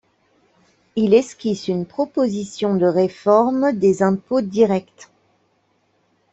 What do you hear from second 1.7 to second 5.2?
proposition de réforme des impôts directs.